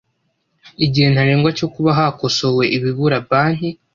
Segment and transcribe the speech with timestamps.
[0.85, 3.69] Igihe ntarengwa cyo kuba hakosowe ibibura banki